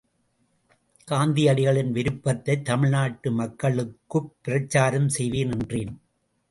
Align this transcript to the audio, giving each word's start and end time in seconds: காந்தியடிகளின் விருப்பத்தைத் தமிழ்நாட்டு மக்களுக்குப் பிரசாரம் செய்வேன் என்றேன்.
காந்தியடிகளின் 1.11 1.91
விருப்பத்தைத் 1.91 2.65
தமிழ்நாட்டு 2.65 3.31
மக்களுக்குப் 3.31 4.35
பிரசாரம் 4.41 5.09
செய்வேன் 5.09 5.51
என்றேன். 5.51 6.01